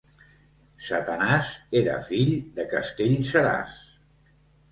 Satanàs 0.85 1.51
era 1.81 1.99
fill 2.07 2.33
de 2.57 2.67
Castellseràs. 2.73 3.77